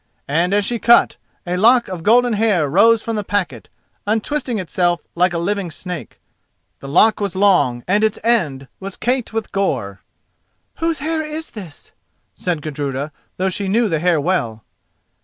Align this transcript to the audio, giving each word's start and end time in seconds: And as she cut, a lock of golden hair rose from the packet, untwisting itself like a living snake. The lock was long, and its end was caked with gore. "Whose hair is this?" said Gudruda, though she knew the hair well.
And 0.27 0.51
as 0.51 0.65
she 0.65 0.79
cut, 0.79 1.17
a 1.45 1.57
lock 1.57 1.87
of 1.87 2.01
golden 2.01 2.33
hair 2.33 2.67
rose 2.67 3.03
from 3.03 3.17
the 3.17 3.23
packet, 3.23 3.69
untwisting 4.07 4.57
itself 4.57 5.03
like 5.13 5.31
a 5.31 5.37
living 5.37 5.69
snake. 5.69 6.19
The 6.79 6.87
lock 6.87 7.19
was 7.19 7.35
long, 7.35 7.83
and 7.87 8.03
its 8.03 8.17
end 8.23 8.67
was 8.79 8.97
caked 8.97 9.31
with 9.31 9.51
gore. 9.51 10.01
"Whose 10.77 10.97
hair 11.05 11.21
is 11.21 11.51
this?" 11.51 11.91
said 12.33 12.63
Gudruda, 12.63 13.11
though 13.37 13.49
she 13.49 13.67
knew 13.69 13.87
the 13.87 13.99
hair 13.99 14.19
well. 14.19 14.63